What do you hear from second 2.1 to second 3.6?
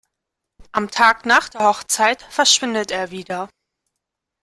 verschwindet er wieder.